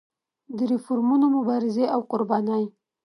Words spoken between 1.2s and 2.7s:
مبارزې او قربانۍ.